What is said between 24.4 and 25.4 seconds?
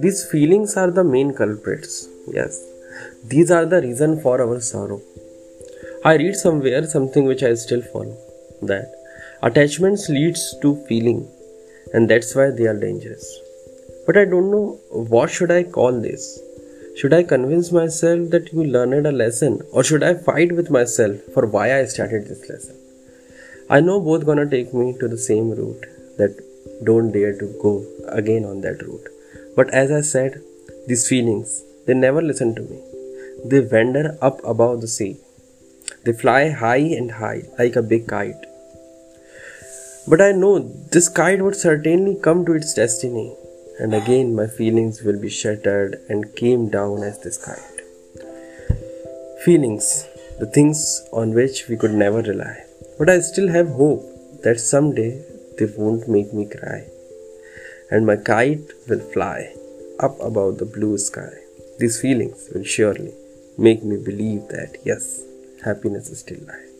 take me to the